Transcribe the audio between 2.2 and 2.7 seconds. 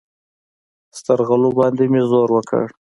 وکړ.